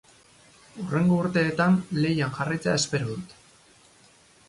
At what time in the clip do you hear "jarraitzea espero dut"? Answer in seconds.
2.41-3.41